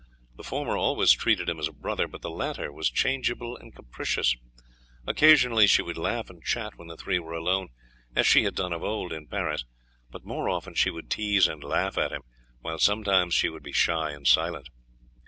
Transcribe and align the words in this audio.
The 0.35 0.43
former 0.43 0.75
always 0.75 1.11
treated 1.11 1.47
him 1.47 1.59
as 1.59 1.67
a 1.67 1.71
brother, 1.71 2.07
but 2.07 2.23
the 2.23 2.31
latter 2.31 2.71
was 2.71 2.89
changeable 2.89 3.55
and 3.55 3.75
capricious. 3.75 4.35
Occasionally 5.05 5.67
she 5.67 5.83
would 5.83 5.95
laugh 5.95 6.27
and 6.31 6.43
chat 6.43 6.75
when 6.75 6.87
the 6.87 6.97
three 6.97 7.19
were 7.19 7.35
alone, 7.35 7.69
as 8.15 8.25
she 8.25 8.41
had 8.43 8.55
done 8.55 8.73
of 8.73 8.83
old 8.83 9.13
in 9.13 9.27
Paris, 9.27 9.63
but 10.09 10.25
more 10.25 10.49
often 10.49 10.73
she 10.73 10.89
would 10.89 11.11
tease 11.11 11.45
and 11.45 11.63
laugh 11.63 11.99
at 11.99 12.11
him, 12.11 12.23
while 12.61 12.79
sometimes 12.79 13.35
she 13.35 13.47
would 13.49 13.61
be 13.61 13.73
shy 13.73 14.09
and 14.09 14.25
silent. 14.25 14.69